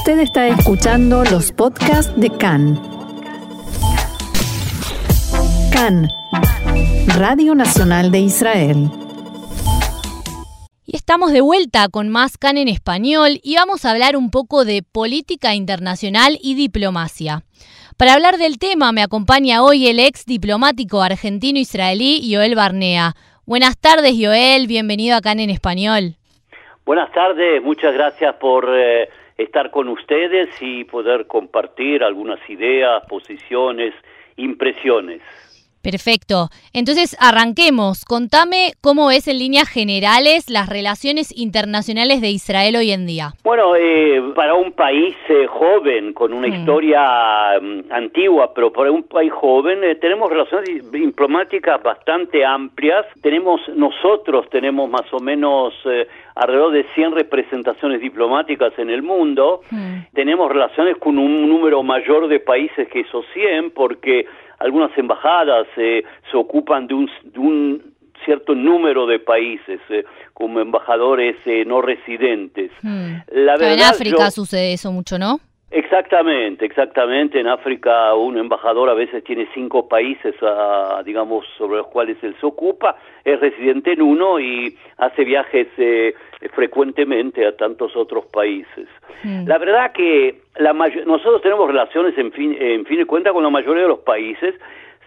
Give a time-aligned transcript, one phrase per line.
[0.00, 2.80] Usted está escuchando los podcasts de CAN.
[5.70, 6.08] CAN,
[7.18, 8.88] Radio Nacional de Israel.
[10.86, 14.64] Y estamos de vuelta con más CAN en español y vamos a hablar un poco
[14.64, 17.42] de política internacional y diplomacia.
[17.98, 23.12] Para hablar del tema me acompaña hoy el ex diplomático argentino-israelí Joel Barnea.
[23.44, 26.16] Buenas tardes Joel, bienvenido a CAN en español.
[26.86, 29.10] Buenas tardes, muchas gracias por eh,
[29.42, 33.94] estar con ustedes y poder compartir algunas ideas, posiciones,
[34.36, 35.22] impresiones.
[35.82, 36.48] Perfecto.
[36.72, 38.04] Entonces, arranquemos.
[38.04, 43.30] Contame cómo es en líneas generales las relaciones internacionales de Israel hoy en día.
[43.44, 46.52] Bueno, eh, para un país eh, joven, con una Mm.
[46.54, 47.00] historia
[47.60, 53.06] mm, antigua, pero para un país joven, eh, tenemos relaciones diplomáticas bastante amplias.
[53.22, 59.62] Tenemos, nosotros tenemos más o menos eh, alrededor de 100 representaciones diplomáticas en el mundo.
[59.70, 60.12] Mm.
[60.14, 64.26] Tenemos relaciones con un número mayor de países que esos 100, porque
[64.60, 67.94] algunas embajadas eh, se ocupan de un, de un
[68.24, 72.70] cierto número de países, eh, como embajadores eh, no residentes.
[72.82, 73.14] Mm.
[73.32, 75.40] La en África yo- sucede eso mucho, ¿no?
[75.70, 77.38] Exactamente, exactamente.
[77.38, 82.34] En África un embajador a veces tiene cinco países, ah, digamos, sobre los cuales él
[82.40, 86.14] se ocupa, es residente en uno y hace viajes eh,
[86.54, 88.88] frecuentemente a tantos otros países.
[89.22, 89.46] Mm.
[89.46, 93.50] La verdad que la nosotros tenemos relaciones, en fin, en fin de cuentas, con la
[93.50, 94.56] mayoría de los países,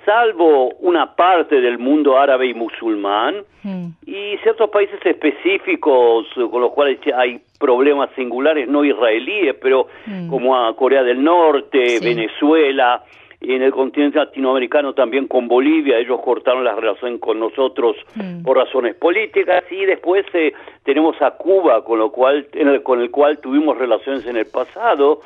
[0.06, 3.88] salvo una parte del mundo árabe y musulmán, Mm.
[4.06, 10.30] y ciertos países específicos con los cuales hay problemas singulares no israelíes, pero Mm.
[10.30, 12.06] como a Corea del Norte, Sí.
[12.06, 13.04] Venezuela,
[13.40, 18.44] y en el continente latinoamericano también con Bolivia, ellos cortaron la relación con nosotros Mm.
[18.44, 23.02] por razones políticas y después eh, tenemos a Cuba con lo cual en el- con
[23.02, 25.20] el cual tuvimos relaciones en el pasado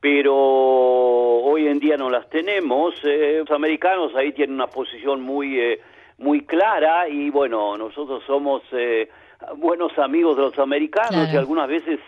[0.00, 2.94] pero hoy en día no las tenemos.
[3.04, 5.80] Eh, los americanos ahí tienen una posición muy eh,
[6.18, 9.08] muy clara y bueno, nosotros somos eh,
[9.56, 11.32] buenos amigos de los americanos Claro.
[11.32, 11.98] y algunas veces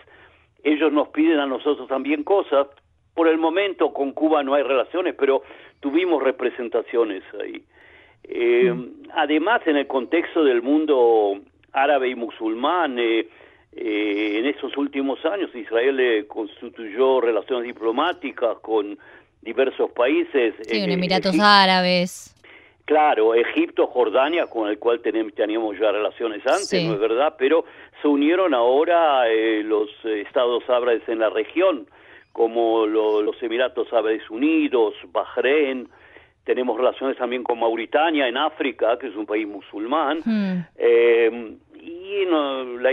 [0.63, 2.67] ellos nos piden a nosotros también cosas.
[3.15, 5.43] Por el momento con Cuba no hay relaciones, pero
[5.79, 7.63] tuvimos representaciones ahí.
[8.23, 8.73] Eh,
[9.15, 11.39] Además, en el contexto del mundo
[11.71, 13.27] árabe y musulmán, eh,
[13.75, 18.97] eh, en esos últimos años Israel eh, constituyó relaciones diplomáticas con
[19.41, 20.55] diversos países.
[20.61, 22.29] Sí, en Eh, Emiratos Egip- Árabes.
[22.85, 26.85] Claro, Egipto, Jordania, con el cual teníamos ya relaciones antes, Sí.
[26.85, 27.35] ¿no es verdad?
[27.37, 27.63] Pero
[28.01, 31.87] se unieron ahora eh, los eh, estados árabes en la región,
[32.33, 35.87] como lo- los Emiratos Árabes Unidos, Bahrein.
[36.43, 40.19] Tenemos relaciones también con Mauritania en África, que es un país musulmán.
[40.25, 40.65] Mm.
[40.75, 41.42] Eh,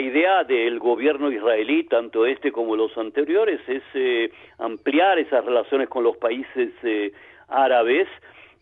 [0.00, 6.03] idea del gobierno israelí, tanto este como los anteriores, es eh, ampliar esas relaciones con
[6.05, 7.12] los países eh,
[7.49, 8.09] árabes,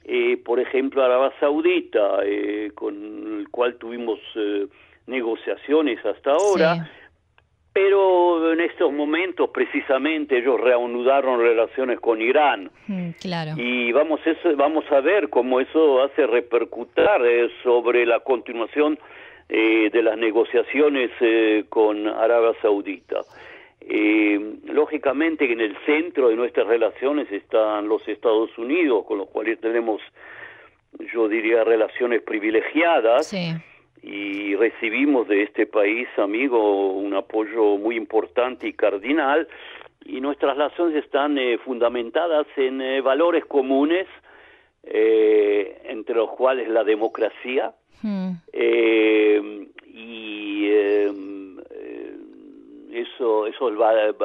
[0.05, 4.67] eh, por ejemplo Arabia Saudita, eh, con el cual tuvimos eh,
[5.07, 6.81] negociaciones hasta ahora, Sí.
[7.73, 12.71] pero en estos momentos precisamente ellos reanudaron relaciones con Irán.
[12.87, 13.53] Mm, claro.
[13.57, 18.99] Y vamos, eso, vamos a ver cómo eso hace repercutir eh, sobre la continuación
[19.49, 23.21] eh, de las negociaciones eh, con Arabia Saudita.
[23.81, 29.59] Eh, lógicamente en el centro de nuestras relaciones están los Estados Unidos, con los cuales
[29.61, 30.03] tenemos,
[31.15, 33.53] yo diría, relaciones privilegiadas Sí.
[34.03, 39.49] y recibimos de este país, amigo, un apoyo muy importante y cardinal
[40.05, 44.07] y nuestras relaciones están eh, fundamentadas en eh, valores comunes,
[44.83, 48.31] eh, entre los cuales la democracia Mm.
[48.53, 51.11] eh, y eh,
[51.73, 52.17] eh,
[52.93, 53.78] eso, eso, el va- va-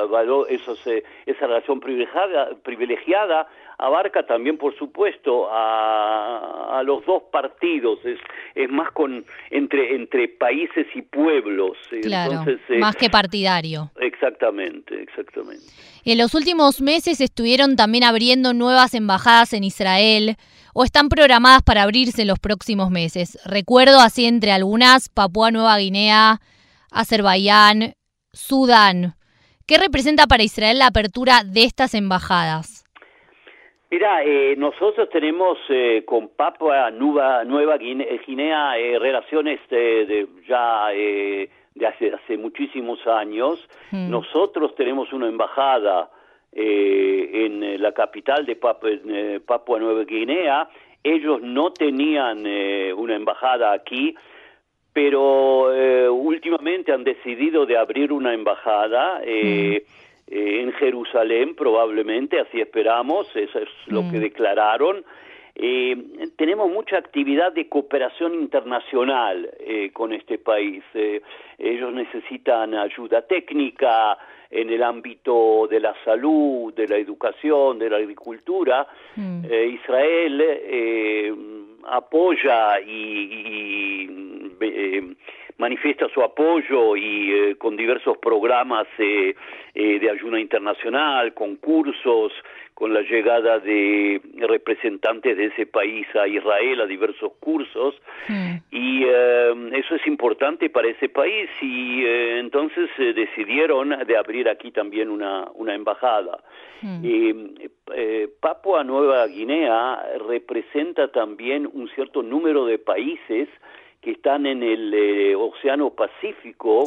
[0.09, 3.47] valor, esa relación privilegiada, privilegiada
[3.77, 7.99] abarca también, por supuesto, a, a los dos partidos.
[8.05, 8.19] Es,
[8.55, 11.77] es más con entre entre países y pueblos.
[12.01, 12.31] Claro.
[12.31, 13.91] Entonces, eh, Más que partidario.
[13.99, 15.65] exactamente, exactamente.
[16.05, 20.35] En los últimos meses estuvieron también abriendo nuevas embajadas en Israel
[20.73, 23.37] o están programadas para abrirse en los próximos meses.
[23.45, 26.39] Recuerdo así entre algunas Papúa Nueva Guinea,
[26.91, 27.93] Azerbaiyán,
[28.33, 29.15] Sudán.
[29.73, 32.85] ¿Qué representa para Israel la apertura de estas embajadas?
[33.89, 40.27] Mira, eh, nosotros tenemos eh, con Papua Nueva, Nueva Guine- Guinea eh, relaciones de, de
[40.47, 43.67] ya eh, de hace, hace muchísimos años.
[43.89, 44.11] Mm.
[44.11, 46.07] Nosotros tenemos una embajada
[46.51, 50.69] eh, en eh, la capital de Papua, eh, Papua Nueva Guinea.
[51.03, 54.13] Ellos no tenían eh, una embajada aquí,
[54.93, 59.21] pero eh, últimamente han decidido de abrir una embajada.
[59.23, 59.83] eh,
[60.25, 64.21] en Jerusalén probablemente, así esperamos, eso es lo que mm.
[64.21, 65.05] declararon.
[65.55, 65.95] Eh,
[66.35, 70.83] tenemos mucha actividad de cooperación internacional eh, con este país.
[70.95, 71.21] Eh,
[71.59, 74.17] ellos necesitan ayuda técnica
[74.49, 78.87] en el ámbito de la salud, de la educación, de la agricultura.
[79.15, 79.45] Mm.
[79.45, 81.35] Israel
[81.85, 84.42] apoya y, y
[85.57, 89.35] manifiesta su apoyo y con diversos programas de
[90.09, 92.33] ayuda internacional, concursos,
[92.73, 97.95] con la llegada de representantes de ese país a Israel a diversos cursos
[98.71, 104.49] y eh, eso es importante para ese país y eh, entonces eh, decidieron de abrir
[104.49, 106.43] aquí también una, una embajada.
[106.81, 107.05] Hmm.
[108.39, 113.47] Papua Nueva Guinea representa también un cierto número de países
[114.03, 116.83] que están en el Océano Pacífico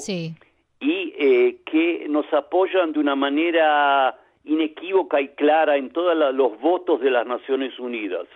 [0.81, 7.11] y que nos apoyan de una manera inequívoca y clara en todos los votos de
[7.11, 8.27] las Naciones Unidas.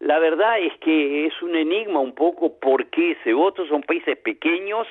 [0.00, 4.18] La verdad es que es un enigma un poco por qué ese voto, son países
[4.18, 4.86] pequeños,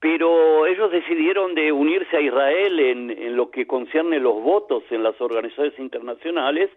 [0.00, 5.20] pero ellos decidieron de unirse a Israel en, lo que concierne los votos en las
[5.20, 6.70] organizaciones internacionales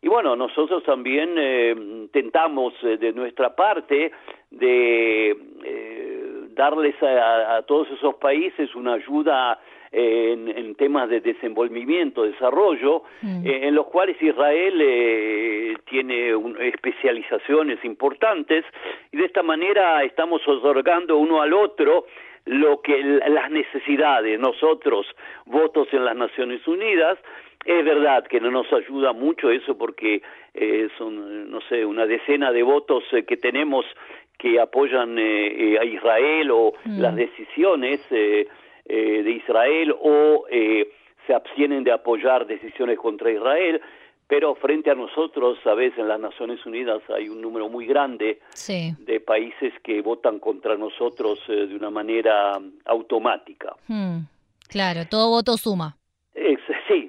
[0.00, 4.12] y bueno, nosotros también eh, intentamos eh, de nuestra parte
[4.50, 9.58] de eh, darles a, todos esos países una ayuda
[9.92, 13.46] en, temas de desenvolvimiento, desarrollo, mm.
[13.46, 18.64] eh, en los cuales Israel eh, tiene especializaciones importantes
[19.12, 22.06] y de esta manera estamos otorgando uno al otro
[22.44, 25.06] lo que las necesidades, nosotros
[25.44, 27.18] votos en las Naciones Unidas,
[27.70, 30.22] es verdad que no nos ayuda mucho eso porque
[30.54, 33.84] eh, son, no sé, una decena de votos que tenemos
[34.38, 37.00] que apoyan a Israel o mm.
[37.00, 38.00] las decisiones
[38.90, 40.90] eh, de Israel o eh,
[41.26, 43.82] se abstienen de apoyar decisiones contra Israel,
[44.26, 48.40] pero frente a nosotros, a veces en las Naciones Unidas hay un número muy grande
[48.66, 53.76] de países que votan contra nosotros eh, de una manera automática.
[53.88, 54.20] Hmm.
[54.68, 55.94] Claro, todo voto suma.
[56.32, 56.56] sí,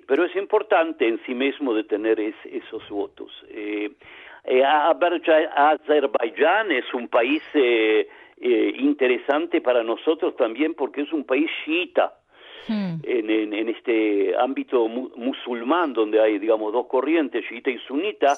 [0.10, 3.32] pero es importante en sí mismo de tener esos votos.
[3.52, 3.92] Eh,
[5.56, 8.08] Azerbaiyán es un país eh,
[8.80, 12.16] interesante para nosotros también porque es un país chiita.
[12.68, 12.96] Hmm.
[13.04, 18.34] En, en, este ámbito musulmán donde hay digamos dos corrientes chiita y sunita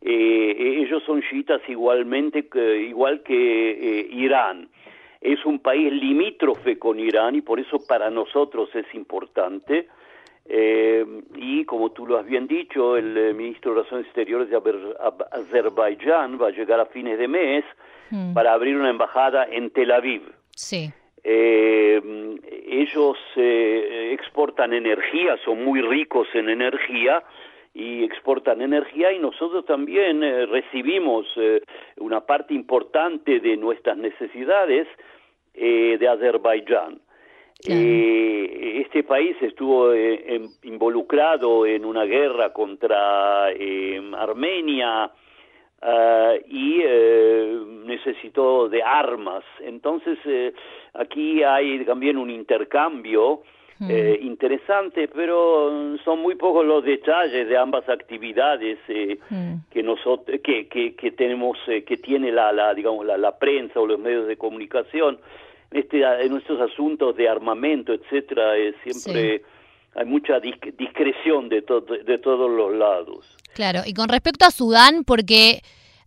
[0.00, 2.48] eh, ellos son chiitas igualmente
[2.88, 4.68] igual que eh, Irán
[5.20, 9.88] es un país limítrofe con Irán y por eso para nosotros es importante
[10.46, 14.56] y como tú lo has bien dicho, el ministro de Relaciones Exteriores de
[15.32, 17.64] Azerbaiyán va a llegar a fines de mes
[18.10, 18.34] Mm.
[18.34, 20.22] para abrir una embajada en Tel Aviv.
[20.54, 20.90] Sí.
[21.22, 22.00] Eh,
[22.66, 27.22] ellos eh, exportan energía, son muy ricos en energía
[27.72, 31.26] y exportan energía y nosotros también eh, recibimos
[31.96, 34.86] una parte importante de nuestras necesidades
[35.54, 37.00] de Azerbaiyán.
[37.60, 39.94] Este país estuvo
[40.62, 45.10] involucrado en una guerra contra Armenia,
[45.84, 49.44] Uh, y eh, necesitó de armas.
[49.60, 50.54] Entonces, eh,
[50.94, 53.42] aquí hay también un intercambio
[53.80, 53.90] hmm.
[53.90, 58.78] eh, interesante, pero son muy pocos los detalles de ambas actividades
[59.28, 59.56] hmm.
[59.70, 63.86] que nosotros que, que, que tenemos que tiene la, la digamos la, la, prensa o
[63.86, 65.18] los medios de comunicación
[65.74, 68.52] este en nuestros asuntos de armamento etcétera
[68.82, 69.42] siempre
[69.94, 71.62] hay mucha discreción de,
[72.04, 73.36] de todos los lados.
[73.54, 75.60] Claro, y con respecto a Sudán, porque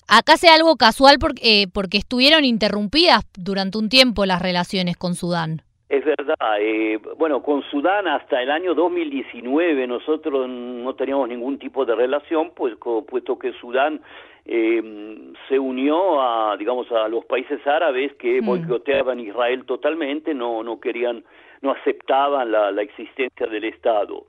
[0.07, 5.15] acá sea algo casual porque, eh, porque estuvieron interrumpidas durante un tiempo las relaciones con
[5.15, 5.61] Sudán.
[5.89, 6.35] Es verdad.
[6.59, 12.51] Eh, bueno, con Sudán hasta el año 2019 nosotros no teníamos ningún tipo de relación,
[12.53, 12.73] pues
[13.07, 14.01] puesto que Sudán
[14.47, 18.45] eh, se unió a, digamos, a los países árabes que mm.
[18.45, 21.23] boicoteaban Israel totalmente, no, no querían
[21.61, 24.25] no aceptaban la, la existencia del Estado.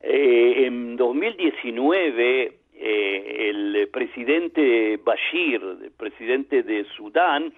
[0.00, 7.52] Eh, en 2019, eh, el presidente Bashir, el presidente de Sudán,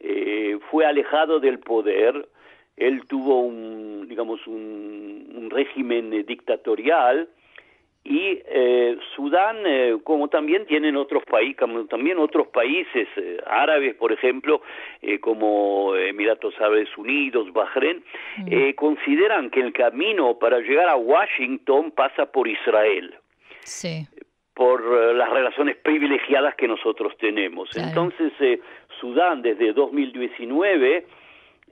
[0.00, 2.28] eh, fue alejado del poder.
[2.76, 7.28] Él tuvo un, digamos, un, un régimen dictatorial
[8.08, 11.56] y eh, Sudán, eh, como también tienen otros países,
[11.88, 14.62] también otros países eh, árabes, por ejemplo,
[15.20, 18.04] como Emiratos Árabes Unidos, Bahrein,
[18.38, 18.70] mm.
[18.76, 23.14] consideran que el camino para llegar a Washington pasa por Israel.
[23.62, 24.06] Sí.
[24.54, 24.80] por
[25.14, 27.68] las relaciones privilegiadas que nosotros tenemos.
[27.76, 28.32] Entonces,
[29.00, 31.04] Sudán desde 2019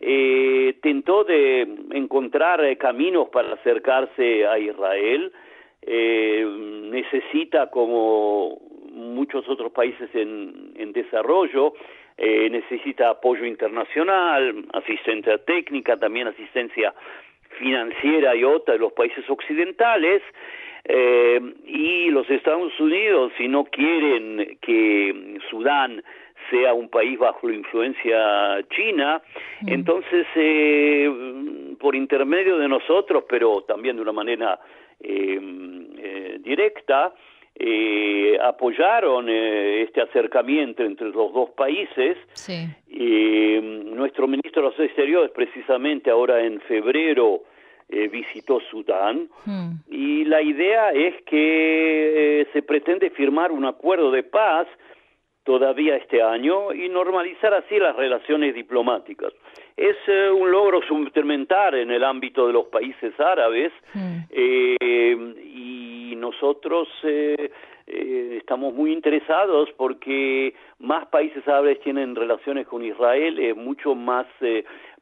[0.01, 1.63] eh, tentó de
[1.93, 5.33] encontrar eh, caminos para acercarse a Israel,
[5.87, 6.45] eh,
[6.91, 8.59] necesita como
[8.93, 11.75] muchos otros países en, en desarrollo,
[12.17, 16.95] eh, necesita apoyo internacional, asistencia técnica, también asistencia
[17.59, 20.23] financiera y otra de los países occidentales,
[20.85, 26.03] eh, y los Estados Unidos, si no quieren que Sudán
[26.51, 29.23] sea un país bajo la influencia china,
[29.63, 29.73] mm.
[29.73, 31.11] entonces eh,
[31.81, 34.61] por intermedio de nosotros, pero también de una manera
[36.41, 37.13] directa,
[37.57, 42.17] eh, apoyaron eh, este acercamiento entre los dos países.
[42.33, 42.69] Sí.
[43.95, 47.43] nuestro ministro de los Exteriores, precisamente ahora en febrero,
[47.89, 49.73] eh, visitó Sudán hmm.
[49.91, 54.67] y la idea es que eh, se pretende firmar un acuerdo de paz
[55.45, 59.35] todavía este año y normalizar así las relaciones diplomáticas.
[59.77, 64.21] Es eh, un logro suplementar en el ámbito de los países árabes hmm.
[65.43, 66.89] y nosotros
[67.87, 74.27] estamos muy interesados porque más países árabes tienen relaciones con Israel, es mucho más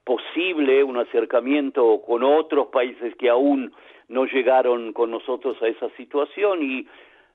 [0.05, 3.73] posible un acercamiento con otros países que aún
[4.09, 6.87] no llegaron con nosotros a esa situación y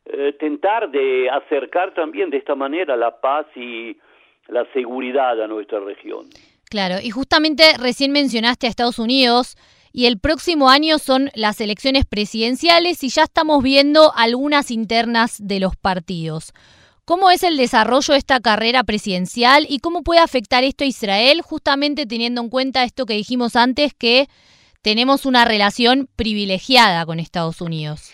[0.05, 3.97] eh, tentar de acercar también de esta manera la paz y
[4.47, 6.25] la seguridad a nuestra región.
[6.69, 9.55] Claro, y justamente recién mencionaste a Estados Unidos
[9.93, 15.59] y el próximo año son las elecciones presidenciales y ya estamos viendo algunas internas de
[15.61, 16.53] los partidos.
[17.05, 21.41] ¿Cómo es el desarrollo de esta carrera presidencial y cómo puede afectar esto a Israel,
[21.41, 24.27] justamente teniendo en cuenta esto que dijimos antes, que
[24.81, 28.11] tenemos una relación privilegiada con Estados Unidos?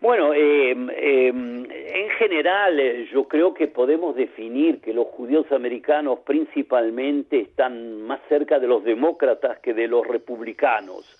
[0.00, 6.20] Bueno, eh, eh, en general eh, yo creo que podemos definir que los judíos americanos
[6.24, 11.18] principalmente están más cerca de los demócratas que de los republicanos.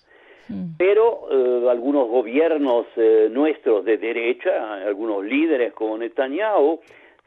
[0.49, 0.77] Mm.
[0.77, 6.79] Pero eh, algunos gobiernos eh, nuestros de derecha, algunos líderes como Netanyahu,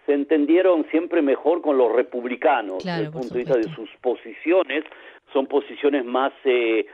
[0.07, 4.85] se entendieron siempre mejor con los republicanos desde el punto de vista de sus posiciones.
[5.33, 6.85] Son posiciones más eh,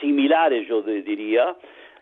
[0.00, 1.56] similares, yo diría.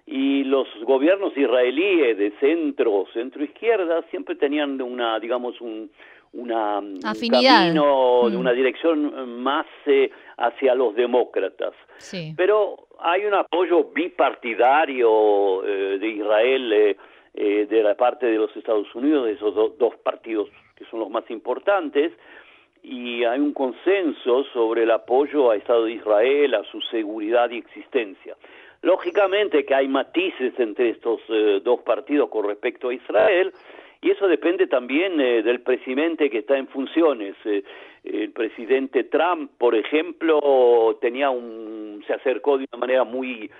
[0.06, 5.90] Y los gobiernos israelíes de centro, centro izquierda, siempre tenían una, digamos, un,
[6.32, 8.40] una mm, camino de mm.
[8.40, 9.66] una dirección más
[10.38, 11.72] hacia los demócratas.
[11.98, 12.34] Sí.
[12.36, 16.96] Pero hay un apoyo bipartidario eh, de Israel eh,
[17.34, 21.10] eh, de la parte de los Estados Unidos, de esos dos partidos que son los
[21.10, 22.12] más importantes,
[22.82, 27.58] y hay un consenso sobre el apoyo a Estado de Israel, a su seguridad y
[27.58, 28.36] existencia.
[28.82, 31.20] Lógicamente que hay matices entre estos
[31.62, 33.52] dos partidos con respecto a Israel,
[34.00, 37.36] y eso depende también del presidente que está en funciones
[38.04, 43.50] el presidente Trump, por ejemplo, tenía un se acercó de una manera muy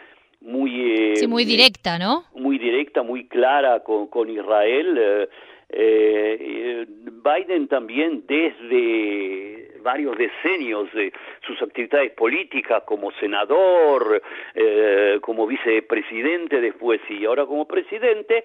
[0.40, 2.24] muy sí, muy directa, ¿no?
[2.34, 5.28] Muy directa, muy clara con, con Israel.
[5.72, 11.12] Eh, Biden también desde varios decenios de
[11.46, 14.22] sus actividades políticas como senador,
[14.54, 18.44] eh, como vicepresidente después y ahora como presidente,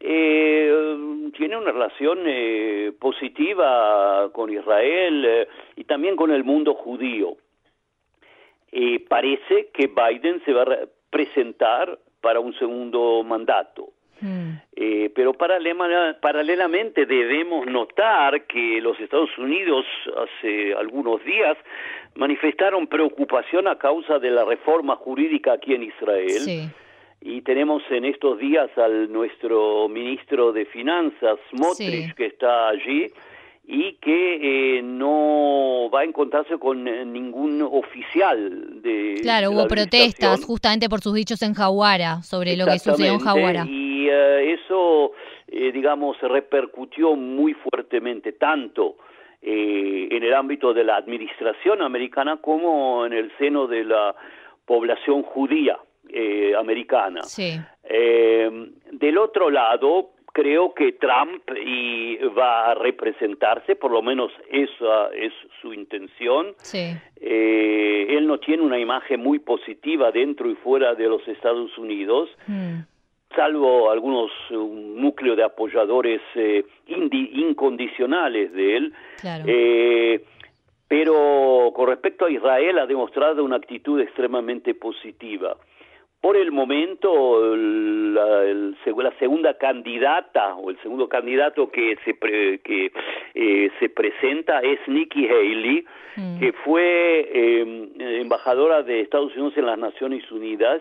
[0.00, 7.36] eh, tiene una relación eh, positiva con Israel eh, y también con el mundo judío.
[8.72, 13.90] Eh, parece que Biden se va a presentar para un segundo mandato.
[14.22, 14.60] Hmm.
[15.16, 19.84] pero paralelamente debemos notar que los Estados Unidos
[20.16, 21.56] hace algunos días
[22.14, 26.40] manifestaron preocupación a causa de la reforma jurídica aquí en Israel.
[26.40, 26.70] Sí
[27.24, 33.12] y tenemos en estos días al nuestro ministro de Finanzas, Smotrich, que está allí
[33.64, 40.44] y que eh, no va a encontrarse con eh, ningún oficial de Claro, hubo protestas
[40.44, 43.64] justamente por sus dichos en Jaguara, sobre lo que sucedió en Jaguara.
[43.68, 45.12] Y eh, eso,
[45.48, 48.96] digamos, repercutió muy fuertemente, tanto
[49.44, 54.14] en el ámbito de la administración americana como en el seno de la
[54.64, 55.78] población judía
[56.08, 57.22] eh, americana.
[57.84, 65.08] Eh, del otro lado, creo que Trump y va a representarse, por lo menos esa
[65.14, 66.54] es su intención.
[67.20, 72.30] Eh, él no tiene una imagen muy positiva dentro y fuera de los Estados Unidos.
[72.46, 72.80] Hmm.
[73.34, 76.20] salvo algunos un núcleo de apoyadores
[76.86, 78.92] incondicionales de él,
[80.88, 85.56] pero con respecto a Israel ha demostrado una actitud extremadamente positiva.
[86.22, 92.92] Por el momento, la, la, segunda candidata o el segundo candidato que se que
[93.34, 95.84] eh, se presenta es Nikki Haley,
[96.16, 96.38] mm.
[96.38, 100.80] que fue em, embajadora de Estados Unidos en las Naciones Unidas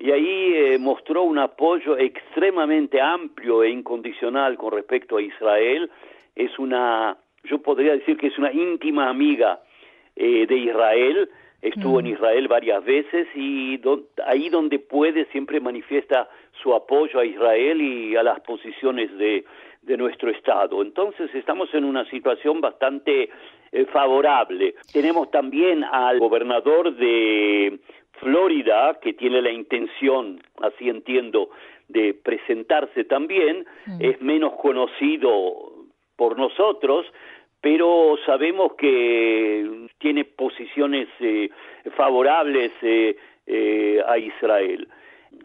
[0.00, 5.90] y ahí eh, mostró un apoyo extremadamente amplio e incondicional con respecto a Israel.
[6.34, 9.60] Es una, yo podría decir que es una íntima amiga
[10.16, 11.28] eh, de Israel.
[11.62, 12.14] Estuvo en mm.
[12.14, 13.80] Israel varias veces y
[14.24, 16.28] ahí donde puede siempre manifiesta
[16.62, 19.44] su apoyo a Israel y a las posiciones de,
[19.82, 20.82] de nuestro Estado.
[20.82, 23.28] Entonces estamos en una situación bastante
[23.72, 24.74] eh, favorable.
[24.92, 27.78] Tenemos también al gobernador de
[28.12, 31.50] Florida, que tiene la intención, así entiendo,
[31.88, 33.96] de presentarse también, mm.
[34.00, 35.72] es menos conocido
[36.16, 37.06] por nosotros,
[37.60, 41.50] pero sabemos que tiene posiciones eh,
[41.96, 44.86] favorables eh, a Israel.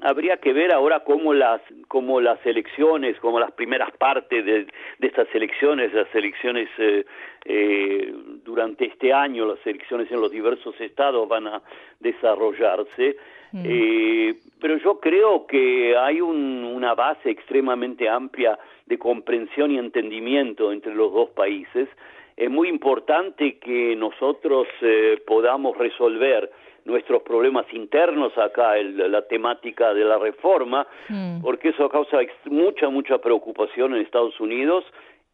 [0.01, 4.65] Habría que ver ahora cómo las cómo las elecciones como las primeras partes de,
[4.99, 7.05] de estas elecciones las elecciones eh,
[7.45, 11.61] eh, durante este año las elecciones en los diversos estados van a
[11.99, 13.15] desarrollarse
[13.57, 13.63] mm.
[13.65, 20.71] eh, pero yo creo que hay un, una base extremadamente amplia de comprensión y entendimiento
[20.71, 21.87] entre los dos países
[22.37, 26.51] es muy importante que nosotros eh, podamos resolver
[26.83, 31.41] nuestros problemas internos acá, la temática de la reforma, mm.
[31.41, 34.83] porque eso causa mucha, mucha preocupación en Estados Unidos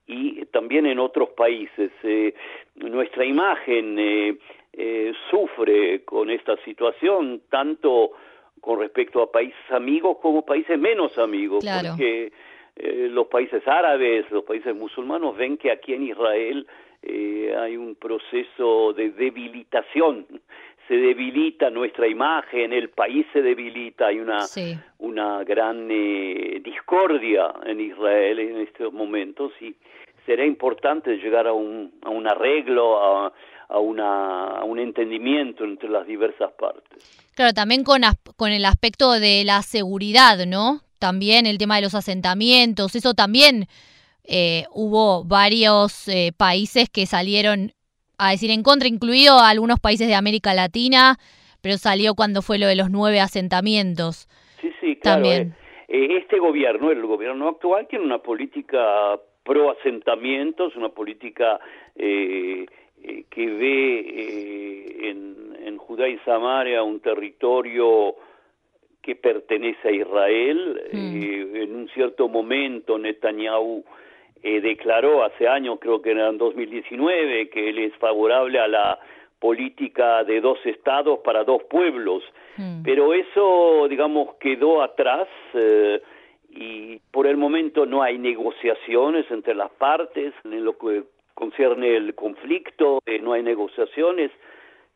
[0.08, 1.92] y también en otros países.
[2.04, 2.34] Eh,
[2.75, 4.38] nuestra imagen eh,
[4.74, 8.12] eh, sufre con esta situación, tanto
[8.60, 12.32] con respecto a países amigos como países menos amigos, porque
[13.10, 16.66] los países árabes, los países musulmanos ven que aquí en Israel
[17.58, 20.25] hay un proceso de debilitación.
[20.88, 24.40] Se debilita nuestra imagen, el país se debilita, hay una,
[25.00, 29.74] una gran eh, discordia en Israel en estos momentos y
[30.25, 33.34] será importante llegar a un, a un arreglo, a,
[33.72, 37.32] a, una, a un entendimiento entre las diversas partes.
[37.36, 38.01] Claro, también con,
[38.36, 40.82] con el aspecto de la seguridad, ¿no?
[41.00, 43.68] También el tema de los asentamientos, eso también
[44.24, 47.72] eh, hubo varios eh, países que salieron
[48.18, 51.18] a decir en contra, incluido algunos países de América Latina,
[51.62, 54.27] pero salió cuando fue lo de los nueve asentamientos.
[54.62, 55.24] Sí, sí, claro.
[55.24, 55.55] También.
[55.88, 61.60] Eh, eh, este gobierno, el gobierno actual, tiene una política pro asentamientos, una política
[61.96, 62.66] eh,
[63.29, 68.16] que ve en, en Judá y Samaria un territorio
[69.01, 70.81] que pertenece a Israel.
[70.92, 71.55] Mm.
[71.55, 73.83] en un cierto momento Netanyahu
[74.44, 79.00] eh, declaró hace años, creo que era en 2019, que él es favorable a la
[79.40, 82.24] política de dos estados para dos pueblos,
[82.57, 82.83] hmm.
[82.83, 86.01] pero eso, digamos, quedó atrás eh,
[86.50, 91.03] y por el momento no hay negociaciones entre las partes en lo que
[91.42, 94.30] concierne el conflicto, eh, no hay negociaciones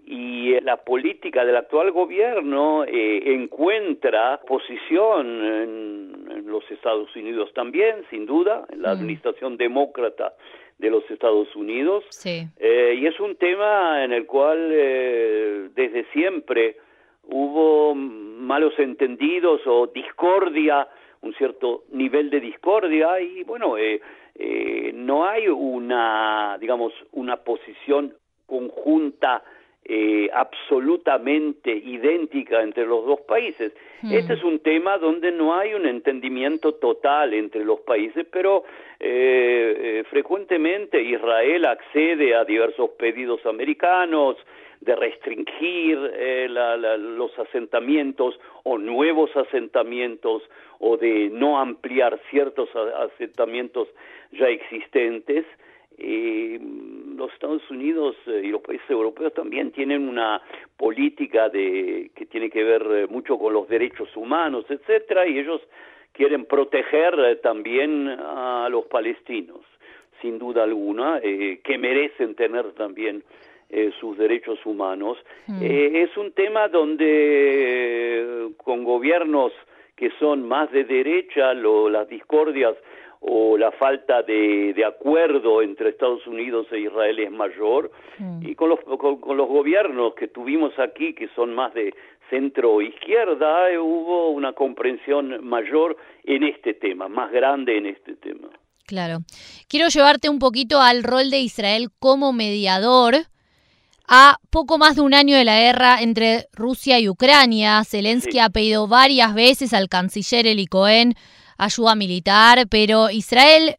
[0.06, 8.04] y eh, la política del actual gobierno eh, encuentra posición en, los Estados Unidos también,
[8.10, 8.98] sin duda, en la mm.
[8.98, 10.34] administración demócrata
[10.78, 12.04] de los Estados Unidos.
[12.24, 16.78] Eh, y es un tema en el cual desde siempre
[17.24, 20.88] hubo malos entendidos o discordia,
[21.26, 23.76] un cierto nivel de discordia y bueno,
[24.94, 28.14] no hay una, digamos, una posición
[28.46, 29.44] conjunta
[29.88, 33.72] eh, absolutamente idéntica entre los dos países.
[34.02, 34.14] Hmm.
[34.14, 38.64] Este es un tema donde no hay un entendimiento total entre los países, pero
[39.00, 44.38] eh, eh, frecuentemente Israel accede a diversos pedidos americanos
[44.82, 45.98] de restringir
[47.00, 50.44] los asentamientos o nuevos asentamientos
[50.80, 53.88] o de no ampliar ciertos asentamientos
[54.32, 55.46] ya existentes
[55.98, 56.60] eh,
[57.16, 60.42] los Estados Unidos eh, y los países europeos también tienen una
[60.78, 65.62] política de que tiene que ver eh, mucho con los derechos humanos, etcétera, y ellos
[66.12, 69.62] quieren proteger eh, también a los palestinos,
[70.22, 73.24] sin duda alguna, que merecen tener también
[74.00, 75.18] sus derechos humanos.
[75.46, 75.62] Hmm.
[75.62, 79.52] es un tema donde con gobiernos
[79.96, 82.76] que son más de derecha, lo, las discordias
[83.28, 88.46] o la falta de, de, acuerdo entre Estados Unidos e Israel es mayor mm.
[88.46, 91.94] y con los, con, los gobiernos que tuvimos aquí que son más de
[92.30, 98.50] centro izquierda eh, hubo una comprensión mayor en este tema, más grande en este tema.
[98.86, 99.20] Claro.
[99.68, 103.16] Quiero llevarte un poquito al rol de Israel como mediador.
[104.08, 108.50] A poco más de un año de la guerra entre Rusia y Ucrania, Zelensky ha
[108.50, 111.16] pedido varias veces al canciller Eli Cohen
[111.58, 113.76] ayuda militar, pero Israel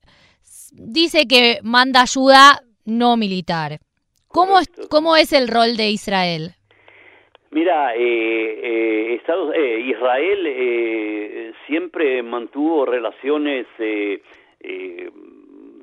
[0.73, 3.79] dice que manda ayuda no militar.
[4.29, 6.57] ¿Cómo es, ¿Cómo es el rol de Israel?
[7.51, 13.67] Mira, eh, eh, Estados, eh, Israel siempre mantuvo relaciones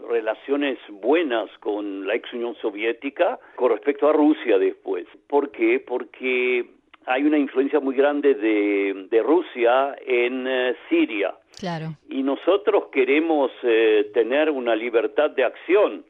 [0.08, 5.08] relaciones buenas con la ex Unión Soviética con respecto a Rusia después.
[5.28, 5.80] ¿Por qué?
[5.80, 6.66] Porque
[7.06, 11.34] hay una influencia muy grande de, de Rusia en Siria.
[11.60, 11.96] Claro.
[12.10, 13.52] Y nosotros queremos
[14.14, 16.04] tener una libertad de acción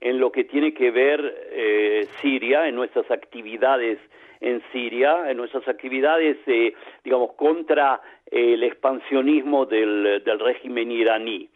[0.00, 3.98] en lo que tiene que ver Siria, en nuestras actividades
[4.44, 11.48] en Siria, en nuestras actividades, eh, digamos, contra el expansionismo del, régimen iraní.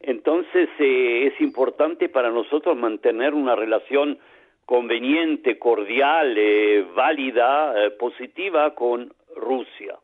[0.00, 4.18] Entonces eh, es importante para nosotros mantener una relación
[4.64, 9.96] conveniente, cordial, eh, válida, positiva con Rusia.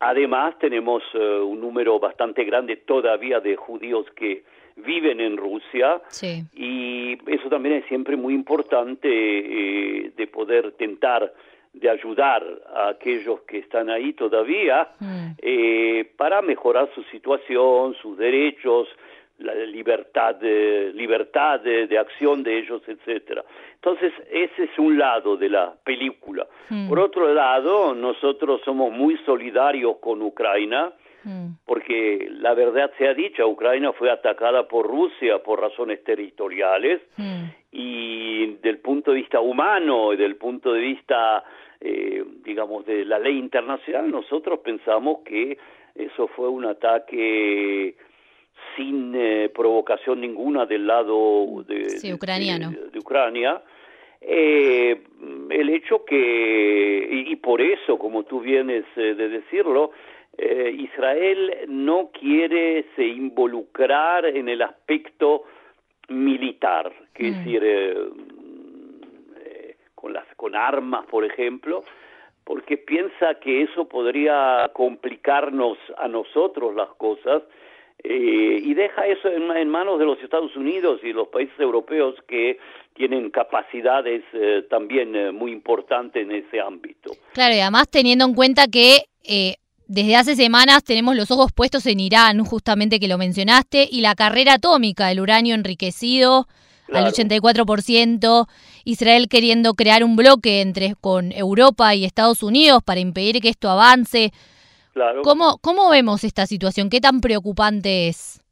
[0.00, 4.44] Además, tenemos un número bastante grande todavía de judíos que
[4.76, 6.02] viven en Rusia
[6.54, 11.32] y eso también es siempre muy importante de poder tentar
[11.76, 12.42] de ayudar
[12.74, 15.26] a aquellos que están ahí todavía mm.
[15.38, 18.88] eh, para mejorar su situación, sus derechos,
[19.38, 23.44] la libertad de, libertad de, acción de ellos, etcétera.
[23.74, 26.46] Entonces, ese es un lado de la película.
[26.70, 26.88] Mm.
[26.88, 30.92] Por otro lado, nosotros somos muy solidarios con Ucrania,
[31.24, 31.48] mm.
[31.64, 37.02] porque la verdad sea dicha, Ucrania fue atacada por Rusia por razones territoriales
[37.70, 41.44] y del punto de vista humano y del punto de vista
[41.80, 45.58] eh, digamos, de la ley internacional, nosotros pensamos que
[45.94, 47.96] eso fue un ataque
[48.76, 52.70] sin eh, provocación ninguna del lado de, ucraniano.
[52.70, 53.62] de, Ucrania.
[54.20, 55.02] Eh,
[55.50, 59.92] el hecho que, y, por eso, como tú vienes de decirlo,
[60.38, 65.44] Israel no quiere se involucrar en el aspecto
[66.08, 67.38] militar, que es mm.
[67.38, 68.12] decir,
[69.94, 71.84] con las con armas, por ejemplo,
[72.44, 77.42] porque piensa que eso podría complicarnos a nosotros las cosas
[78.08, 82.56] eh, y deja eso en, manos de los Estados Unidos y los países europeos que
[82.94, 87.10] tienen capacidades eh, también eh, muy importantes en ese ámbito.
[87.32, 89.06] Claro, y además teniendo en cuenta que
[89.88, 94.14] desde hace semanas tenemos los ojos puestos en Irán, justamente que lo mencionaste, y la
[94.14, 96.46] carrera atómica, el uranio enriquecido
[96.92, 98.46] al 84%,
[98.84, 103.68] Israel queriendo crear un bloque entre con Europa y Estados Unidos para impedir que esto
[103.68, 104.32] avance.
[104.96, 105.20] Claro.
[105.20, 106.88] ¿Cómo, cómo vemos esta situación?
[106.88, 108.42] ¿Qué tan preocupante es?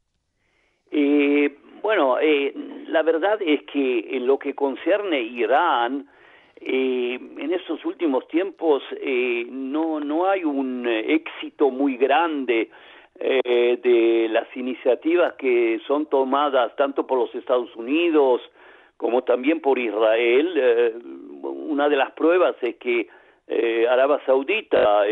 [0.91, 2.53] Eh, bueno, eh,
[2.87, 6.07] la verdad es que en lo que concierne Irán,
[6.57, 8.83] eh, en estos últimos tiempos
[9.49, 12.69] no, no hay un éxito muy grande
[13.17, 18.39] eh, de las iniciativas que son tomadas tanto por los Estados Unidos
[18.97, 20.53] como también por Israel.
[20.55, 20.93] Eh,
[21.41, 23.07] una de las pruebas es que
[23.47, 25.03] eh, Arabia Saudita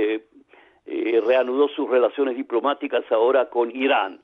[0.86, 4.20] eh, reanudó sus relaciones diplomáticas ahora con Irán.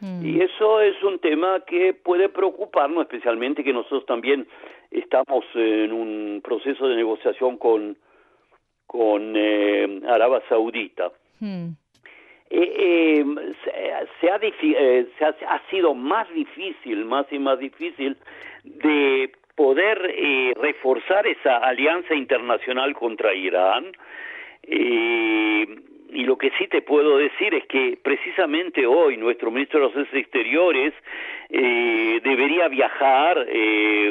[0.00, 0.26] Mm.
[0.26, 4.46] Y eso es un tema que puede preocuparnos, especialmente que nosotros también
[4.90, 7.96] estamos en un proceso de negociación con,
[8.86, 9.36] con
[10.06, 11.10] Arabia Saudita.
[11.40, 11.70] Mm.
[12.56, 13.36] Eh, em,
[14.20, 18.16] se, ha, eh, se ha, sido más difícil, más y más difícil
[18.62, 23.92] de poder eh, reforzar esa alianza internacional contra Irán.
[26.24, 30.14] Y lo que sí te puedo decir es que precisamente hoy nuestro ministro de los
[30.14, 30.94] Exteriores
[31.50, 33.46] debería viajar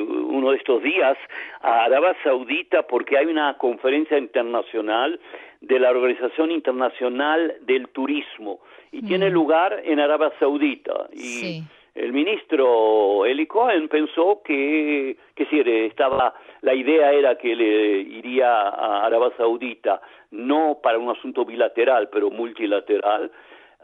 [0.05, 1.17] uno de estos días
[1.61, 5.19] a Arabia Saudita porque hay una conferencia internacional
[5.61, 8.59] de la Organización Internacional del Turismo
[8.91, 9.07] y mm.
[9.07, 11.07] tiene lugar en Arabia Saudita.
[11.13, 11.63] Y
[11.95, 18.49] el ministro Eli Cohen pensó que, que si estaba, la idea era que le iría
[18.49, 20.01] a Arabia Saudita,
[20.31, 23.31] no para un asunto bilateral, pero multilateral,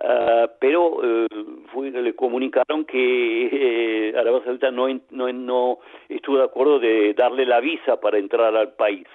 [0.01, 1.27] Uh, pero uh,
[1.73, 7.45] fue, le comunicaron que eh, Arabia Saudita no, no, no, estuvo de acuerdo de darle
[7.45, 9.05] la visa para entrar al país.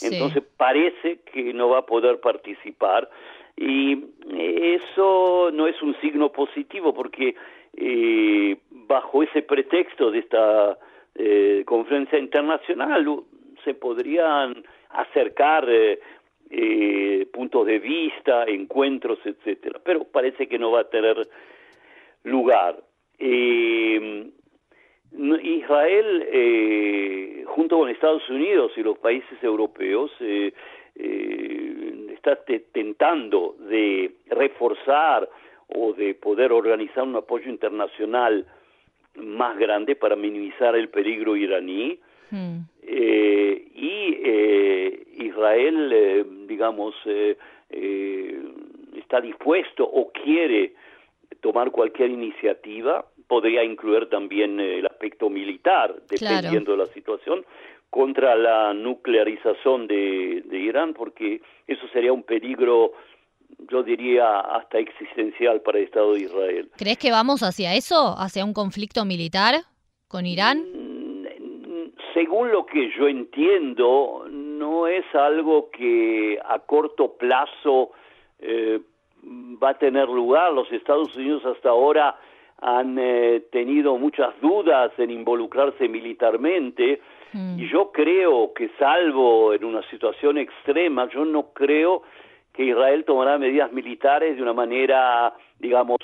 [0.00, 3.10] Entonces parece que no va a poder participar
[3.54, 7.34] y eso no es un signo positivo porque
[7.76, 10.78] eh, bajo ese pretexto de esta
[11.14, 13.06] eh, conferencia internacional
[13.64, 16.00] se podrían acercar eh,
[16.50, 19.80] eh, puntos de vista, encuentros, etcétera.
[19.84, 21.28] Pero parece que no va a tener
[22.24, 22.76] lugar.
[23.18, 24.30] Eh,
[25.42, 30.52] Israel, eh, junto con Estados Unidos y los países europeos, eh,
[32.12, 32.36] está
[32.72, 35.28] tentando de reforzar
[35.74, 38.46] o de poder organizar un apoyo internacional
[39.16, 41.98] más grande para minimizar el peligro iraní.
[42.30, 42.60] Hmm.
[42.82, 46.94] Eh, y eh, Israel, eh, digamos,
[48.96, 50.74] está dispuesto o quiere
[51.40, 57.44] tomar cualquier iniciativa, podría incluir también el aspecto militar, dependiendo de la situación,
[57.90, 62.92] contra la nuclearización de, de Irán, porque eso sería un peligro
[63.70, 66.70] yo diría hasta existencial para el Estado de Israel.
[66.76, 69.54] ¿Crees que vamos hacia eso, hacia un conflicto militar
[70.08, 70.64] con Irán?
[70.74, 71.20] Mm,
[72.14, 77.90] según lo que yo entiendo, no es algo que a corto plazo
[78.38, 78.80] eh,
[79.62, 80.52] va a tener lugar.
[80.52, 82.18] Los Estados Unidos hasta ahora
[82.60, 87.00] han eh, tenido muchas dudas en involucrarse militarmente
[87.32, 87.58] mm.
[87.58, 92.02] y yo creo que salvo en una situación extrema, yo no creo
[92.52, 95.98] que Israel tomará medidas militares de una manera, digamos,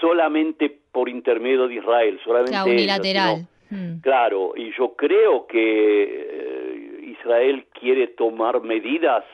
[0.00, 3.46] solamente por intermedio de Israel, solamente unilateral.
[3.70, 4.00] Mm.
[4.00, 9.24] Claro, y yo creo que eh, Israel quiere tomar medidas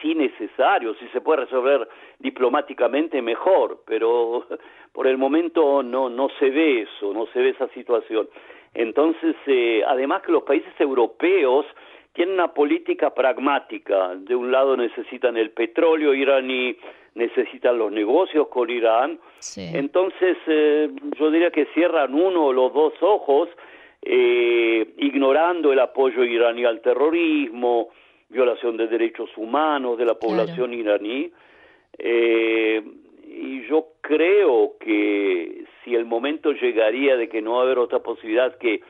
[0.00, 4.46] si necesario, si se puede resolver diplomáticamente mejor, pero
[4.92, 8.28] por el momento no no se ve eso, no se ve esa situación.
[8.74, 11.66] Entonces, eh, además que los países europeos
[12.12, 14.14] tienen una política pragmática.
[14.16, 16.76] De un lado necesitan el petróleo iraní,
[17.14, 19.18] necesitan los negocios con Irán.
[19.56, 23.48] Entonces, eh, yo diría que cierran uno o los dos ojos,
[24.02, 27.88] eh, ignorando el apoyo iraní al terrorismo,
[28.28, 31.30] violación de derechos humanos de la población iraní.
[31.98, 32.82] Eh,
[33.26, 38.00] y yo creo que si el momento llegaría de que no va a haber otra
[38.00, 38.80] posibilidad que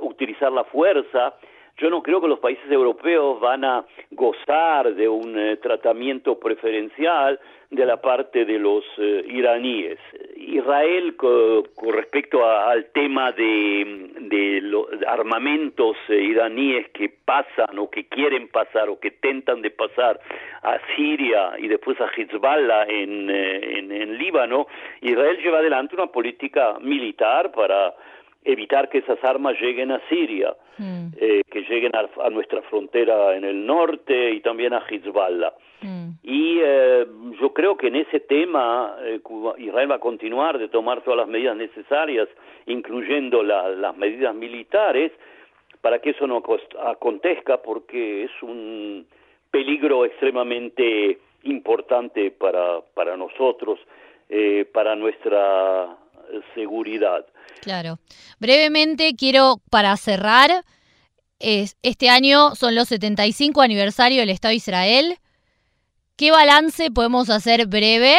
[0.00, 1.34] utilizar la fuerza,
[1.78, 7.40] yo no creo que los países europeos van a gozar de un eh, tratamiento preferencial
[7.70, 9.98] de la parte de los eh, iraníes.
[10.36, 18.48] Israel, con respecto al tema de, los armamentos eh, iraníes que pasan o que quieren
[18.48, 20.20] pasar o que tentan de pasar
[20.62, 24.66] a Siria y después a Hezbollah en, en Líbano,
[25.00, 27.94] Israel lleva adelante una política militar para
[28.44, 31.08] evitar que esas armas lleguen a Siria, mm.
[31.16, 35.52] eh, que lleguen a, nuestra frontera en el norte y también a Hezbollah.
[35.82, 36.10] Mm.
[36.22, 37.06] Y eh,
[37.40, 39.20] yo creo que en ese tema eh,
[39.58, 42.28] Israel va a continuar de tomar todas las medidas necesarias,
[42.66, 45.12] incluyendo las medidas militares,
[45.80, 46.42] para que eso no
[46.86, 49.06] acontezca, porque es un
[49.50, 53.80] peligro extremadamente importante para, para nosotros,
[54.72, 55.96] para nuestra
[56.54, 57.26] seguridad.
[57.60, 57.98] Claro.
[58.40, 60.50] Brevemente quiero, para cerrar,
[61.38, 65.14] este año son los 75 aniversario del Estado de Israel.
[66.16, 68.14] ¿Qué balance podemos hacer breve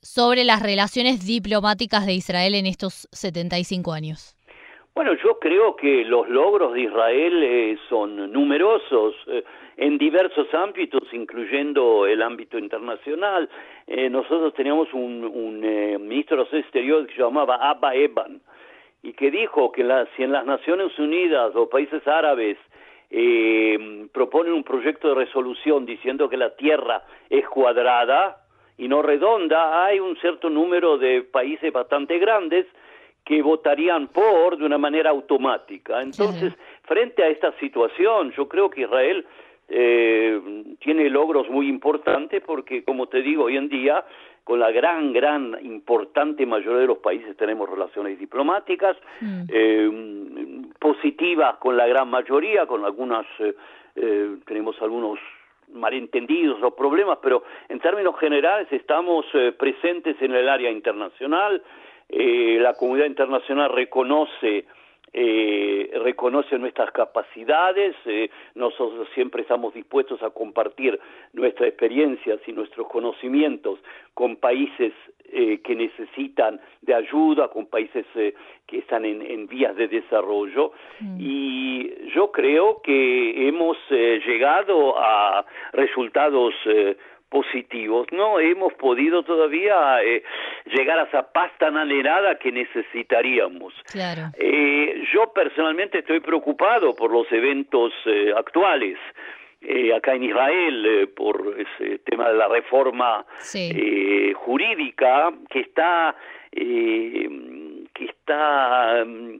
[0.00, 4.36] sobre las relaciones diplomáticas de Israel en estos 75 años?
[4.94, 9.42] Bueno, yo creo que los logros de Israel eh, son numerosos eh,
[9.78, 13.48] en diversos ámbitos, incluyendo el ámbito internacional.
[13.86, 15.60] Eh, nosotros teníamos un, un
[16.06, 18.42] ministro de Exteriores que se llamaba Abba Eban,
[19.02, 19.82] y que dijo que
[20.16, 22.56] si en las Naciones Unidas o países árabes
[23.10, 28.38] eh, proponen un proyecto de resolución diciendo que la Tierra es cuadrada
[28.78, 32.66] y no redonda, hay un cierto número de países bastante grandes
[33.24, 36.00] que votarían por de una manera automática.
[36.00, 39.26] Entonces, frente a esta situación, yo creo que Israel
[39.68, 40.40] eh,
[40.80, 44.04] tiene logros muy importantes porque, como te digo, hoy en día
[44.44, 49.42] con la gran, gran, importante mayoría de los países tenemos relaciones diplomáticas, mm.
[49.48, 53.54] eh, positivas con la gran mayoría, con algunas, eh,
[53.94, 55.18] eh, tenemos algunos
[55.72, 59.24] malentendidos o problemas, pero en términos generales estamos
[59.58, 61.62] presentes en el área internacional,
[62.10, 64.66] la comunidad internacional reconoce
[65.14, 70.98] eh, reconoce nuestras capacidades, eh, nosotros siempre estamos dispuestos a compartir
[71.34, 73.78] nuestras experiencias y nuestros conocimientos
[74.14, 74.92] con países
[75.34, 78.34] eh, que necesitan de ayuda, con países eh,
[78.66, 80.72] que están en, vías de desarrollo.
[81.00, 81.16] Mm.
[81.20, 86.54] Y yo creo que hemos llegado a resultados
[87.32, 88.06] positivos.
[88.12, 90.22] No hemos podido todavía eh,
[90.66, 93.72] llegar a esa paz tan anhelada que necesitaríamos.
[94.38, 98.98] Eh, yo personalmente estoy preocupado por los eventos eh, actuales.
[99.94, 103.24] acá en Israel por ese tema de la reforma
[104.34, 106.16] jurídica que está
[107.94, 109.36] que está mm,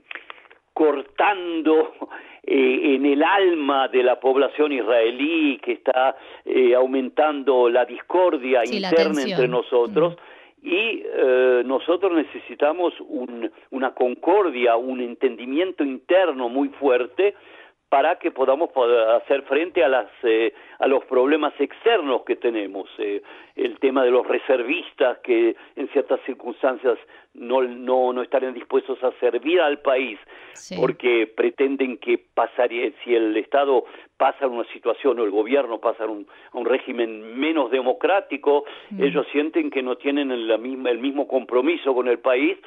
[0.73, 1.93] cortando
[2.45, 9.21] eh, en el alma de la población israelí, que está eh, aumentando la discordia interna
[9.21, 10.17] entre nosotros.
[10.63, 11.03] Y
[11.65, 12.93] nosotros necesitamos
[13.71, 17.35] una concordia, un entendimiento interno muy fuerte
[17.93, 18.71] para que podamos
[19.21, 23.21] hacer frente a las eh, a los problemas externos que tenemos eh,
[23.55, 26.97] el tema de los reservistas que en ciertas circunstancias
[27.35, 30.17] no no no estarían dispuestos a servir al país
[30.75, 33.85] porque pretenden que pasaría si el estado
[34.17, 39.03] pasa a una situación o el gobierno pasa a un, un régimen menos democrático mm.
[39.03, 42.57] ellos sienten que no tienen el mismo compromiso con el país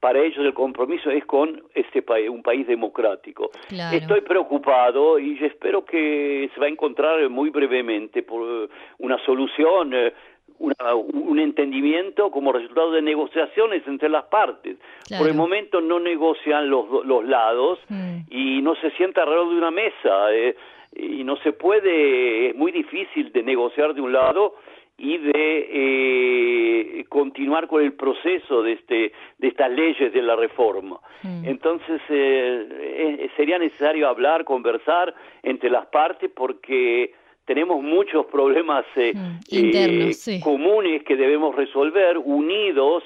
[0.00, 3.50] para ellos el compromiso es con este país, un país democrático.
[3.70, 10.12] Estoy preocupado y espero que se va a encontrar muy brevemente por una solución, eh,
[10.58, 14.78] un entendimiento como resultado de negociaciones entre las partes.
[15.18, 18.20] Por el momento no negocian los, los lados mm.
[18.30, 20.32] y no se sienta alrededor de una mesa.
[20.32, 20.56] Eh,
[20.96, 24.56] y no se puede, es muy difícil de negociar de un lado
[25.00, 31.00] y de eh, continuar con el proceso de este de estas leyes de la reforma
[31.22, 31.46] mm.
[31.46, 37.14] entonces eh, eh, sería necesario hablar conversar entre las partes porque
[37.46, 40.40] tenemos muchos problemas mm.
[40.42, 43.02] comunes que debemos resolver unidos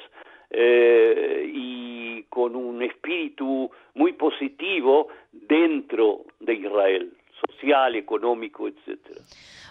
[0.51, 9.21] y con un espíritu muy positivo dentro de Israel social económico etcétera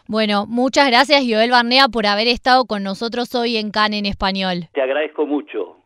[0.07, 4.67] bueno, muchas gracias Joel Barnea por haber estado con nosotros hoy en CAN en español.
[4.73, 5.82] Te agradezco mucho.